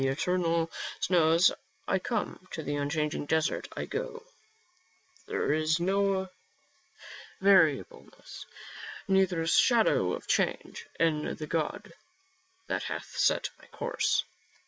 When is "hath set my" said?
12.85-13.67